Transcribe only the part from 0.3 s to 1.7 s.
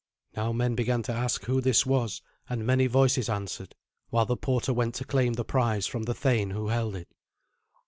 Now men began to ask who